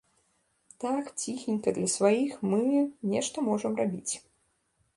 Так, 0.83 1.11
ціхенька, 1.23 1.69
для 1.77 1.91
сваіх, 1.97 2.33
мы 2.53 2.61
нешта 3.15 3.47
можам 3.51 3.79
рабіць. 3.85 4.13